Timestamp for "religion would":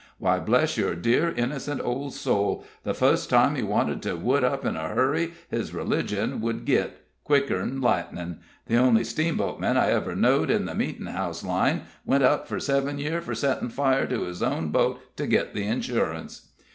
5.75-6.65